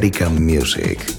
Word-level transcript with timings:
by 0.00 0.28
Music. 0.30 1.11